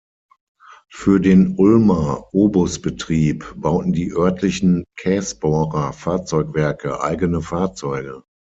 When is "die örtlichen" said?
3.93-4.83